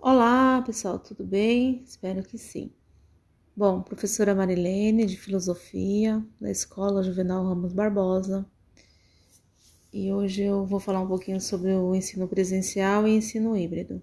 Olá, 0.00 0.62
pessoal, 0.62 0.96
tudo 1.00 1.24
bem? 1.24 1.82
Espero 1.84 2.22
que 2.22 2.38
sim. 2.38 2.70
Bom, 3.56 3.82
professora 3.82 4.32
Marilene, 4.32 5.04
de 5.04 5.16
Filosofia, 5.16 6.24
da 6.40 6.48
Escola 6.48 7.02
Juvenal 7.02 7.44
Ramos 7.44 7.72
Barbosa. 7.72 8.46
E 9.92 10.12
hoje 10.12 10.44
eu 10.44 10.64
vou 10.64 10.78
falar 10.78 11.00
um 11.00 11.08
pouquinho 11.08 11.40
sobre 11.40 11.72
o 11.72 11.96
ensino 11.96 12.28
presencial 12.28 13.08
e 13.08 13.16
ensino 13.16 13.56
híbrido. 13.56 14.00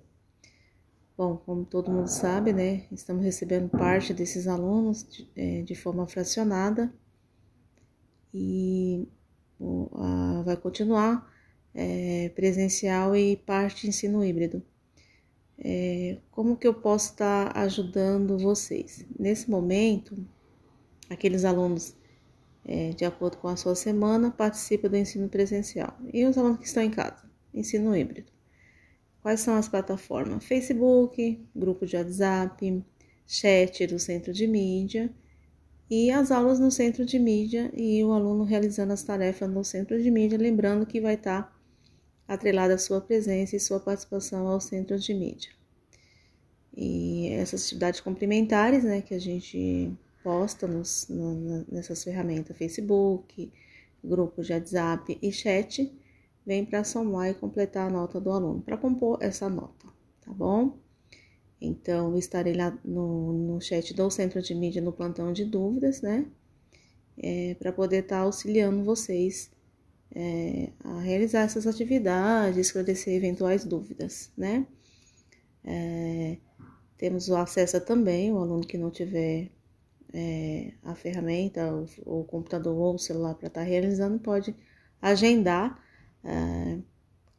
Bom, 1.18 1.38
como 1.38 1.63
todo 1.63 1.89
mundo 1.89 2.09
sabe, 2.09 2.52
né, 2.52 2.86
estamos 2.91 3.23
recebendo 3.23 3.70
parte 3.70 4.14
desses 4.14 4.48
alunos 4.48 5.07
de, 5.07 5.30
é, 5.34 5.62
de 5.62 5.75
forma 5.75 6.05
fracionada 6.05 6.93
e 8.34 9.07
vai 10.43 10.57
continuar 10.57 11.34
é, 11.73 12.30
presencial 12.36 13.16
e 13.16 13.38
parte 13.38 13.88
ensino 13.88 14.23
híbrido 14.25 14.62
é, 15.58 16.18
como 16.32 16.58
que 16.58 16.68
eu 16.68 16.73
posso 16.73 17.12
estar 17.12 17.55
ajudando 17.58 18.38
vocês? 18.38 19.05
Nesse 19.18 19.50
momento, 19.50 20.18
aqueles 21.09 21.46
alunos, 21.46 21.96
é, 22.63 22.90
de 22.90 23.05
acordo 23.05 23.38
com 23.38 23.48
a 23.48 23.55
sua 23.55 23.76
semana, 23.76 24.32
participam 24.32 24.90
do 24.90 24.98
ensino 24.98 25.30
presencial. 25.30 25.98
E 26.13 26.26
os 26.26 26.38
alunos 26.38 26.60
que 26.60 26.68
estão 26.68 26.84
em 26.84 26.91
casa, 26.91 27.23
ensino 27.54 27.96
híbrido. 27.96 28.32
Quais 29.22 29.40
são 29.40 29.55
as 29.55 29.68
plataformas? 29.68 30.46
Facebook, 30.46 31.48
grupo 31.55 31.85
de 31.85 31.96
WhatsApp, 31.96 32.84
chat 33.26 33.88
do 33.88 33.98
centro 33.98 34.32
de 34.32 34.46
mídia 34.46 35.12
e 35.90 36.12
as 36.12 36.32
aulas 36.32 36.60
no 36.60 36.70
centro 36.70 37.05
de 37.05 37.18
mídia 37.18 37.72
e 37.74 38.04
o 38.04 38.12
aluno 38.12 38.44
realizando 38.44 38.94
as 38.94 39.04
tarefas 39.04 39.49
no 39.49 39.63
centro 39.63 40.02
de 40.02 40.12
mídia, 40.12 40.38
lembrando 40.38 40.85
que 40.85 41.02
vai 41.02 41.16
estar 41.16 41.55
atrelada 42.27 42.75
a 42.75 42.77
sua 42.77 43.02
presença 43.02 43.55
e 43.55 43.59
sua 43.59 43.79
participação 43.79 44.47
aos 44.47 44.65
centros 44.65 45.03
de 45.03 45.13
mídia. 45.13 45.52
E 46.75 47.29
essas 47.29 47.65
atividades 47.65 48.01
complementares, 48.01 48.84
né, 48.84 49.01
que 49.01 49.13
a 49.13 49.20
gente 49.20 49.93
posta 50.23 50.67
nos, 50.67 51.07
no, 51.07 51.65
nessas 51.71 52.04
ferramentas 52.04 52.57
Facebook, 52.57 53.51
grupo 54.04 54.41
de 54.41 54.54
WhatsApp 54.54 55.17
e 55.21 55.32
chat, 55.32 55.91
vem 56.45 56.65
para 56.65 56.84
somar 56.84 57.29
e 57.29 57.34
completar 57.34 57.87
a 57.87 57.91
nota 57.91 58.20
do 58.20 58.32
aluno, 58.32 58.62
para 58.62 58.77
compor 58.77 59.17
essa 59.21 59.49
nota, 59.49 59.87
tá 60.21 60.34
bom? 60.34 60.77
Então, 61.60 62.15
estarei 62.17 62.54
lá 62.54 62.77
no, 62.84 63.34
no 63.34 63.62
chat 63.62 63.93
do 63.93 64.09
Centro 64.12 64.41
de 64.41 64.53
Mídia 64.53 64.81
no 64.81 64.91
plantão 64.91 65.31
de 65.31 65.45
dúvidas, 65.45 66.01
né? 66.01 66.25
É, 67.17 67.56
para 67.56 67.72
poder 67.72 68.03
estar 68.03 68.17
tá 68.17 68.22
auxiliando 68.23 68.84
vocês 68.84 69.50
é, 70.16 70.69
a 70.84 71.00
realizar 71.02 71.41
essas 71.41 71.68
atividades, 71.68 72.58
esclarecer 72.58 73.13
eventuais 73.13 73.66
dúvidas, 73.66 74.31
né? 74.38 74.66
É, 75.63 76.38
temos 76.97 77.28
o 77.28 77.35
acesso 77.35 77.81
também, 77.81 78.31
o 78.31 78.38
aluno 78.38 78.66
que 78.66 78.78
não 78.78 78.90
tiver 78.90 79.52
é, 80.13 80.72
a 80.84 80.96
ferramenta, 80.96 81.74
o, 81.74 82.22
o, 82.22 82.24
computador 82.24 82.74
ou 82.75 82.96
o 82.96 83.00
celular 83.00 83.35
para 83.35 83.47
estar 83.47 83.62
tá 83.62 83.68
realizando, 83.68 84.18
pode 84.19 84.56
agendar 85.02 85.84
é, 86.24 86.79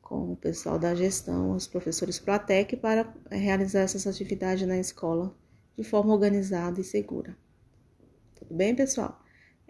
com 0.03 0.33
o 0.33 0.37
pessoal 0.37 0.79
da 0.79 0.95
gestão, 0.95 1.53
os 1.53 1.67
professores 1.67 2.19
Platec, 2.19 2.77
para 2.77 3.13
realizar 3.31 3.81
essas 3.81 4.07
atividades 4.07 4.69
na 4.69 4.79
escola 4.79 5.35
de 5.77 5.83
forma 5.83 6.13
organizada 6.13 6.81
e 6.81 6.85
segura. 6.85 7.37
Tudo 8.35 8.55
bem, 8.55 8.75
pessoal? 8.75 9.21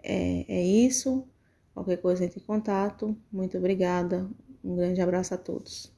É, 0.03 0.45
é 0.47 0.63
isso. 0.63 1.25
Qualquer 1.77 1.97
coisa 2.01 2.25
entre 2.25 2.39
em 2.39 2.43
contato. 2.43 3.15
Muito 3.31 3.55
obrigada. 3.55 4.27
Um 4.63 4.75
grande 4.75 4.99
abraço 4.99 5.35
a 5.35 5.37
todos. 5.37 5.95